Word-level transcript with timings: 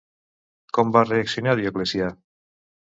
Com 0.79 0.95
va 0.97 1.05
reaccionar 1.11 1.57
Dioclecià? 1.63 2.13